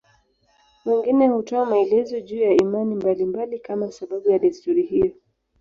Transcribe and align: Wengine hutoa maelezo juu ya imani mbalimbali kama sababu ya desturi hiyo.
Wengine 0.85 1.27
hutoa 1.27 1.65
maelezo 1.65 2.19
juu 2.19 2.37
ya 2.41 2.53
imani 2.53 2.95
mbalimbali 2.95 3.59
kama 3.59 3.91
sababu 3.91 4.29
ya 4.29 4.39
desturi 4.39 4.83
hiyo. 4.83 5.13